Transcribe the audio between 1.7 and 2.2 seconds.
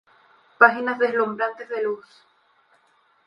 de luz.